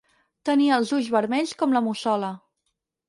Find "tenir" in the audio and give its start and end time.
0.49-0.69